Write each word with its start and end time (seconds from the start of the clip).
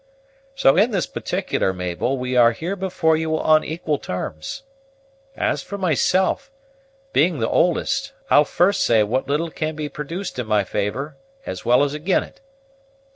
So 0.55 0.77
in 0.77 0.89
this 0.89 1.05
particular, 1.05 1.73
Mabel, 1.73 2.17
we 2.17 2.35
are 2.35 2.53
here 2.53 2.75
before 2.75 3.15
you 3.15 3.37
on 3.37 3.63
equal 3.63 3.99
tarms. 3.99 4.63
As 5.37 5.61
for 5.61 5.77
myself, 5.77 6.49
being 7.13 7.37
the 7.39 7.47
oldest, 7.47 8.11
I'll 8.31 8.43
first 8.45 8.83
say 8.83 9.03
what 9.03 9.27
little 9.27 9.51
can 9.51 9.75
be 9.75 9.89
produced 9.89 10.39
in 10.39 10.47
my 10.47 10.63
favor, 10.63 11.17
as 11.45 11.65
well 11.65 11.83
as 11.83 11.93
ag'in 11.93 12.23
it. 12.23 12.41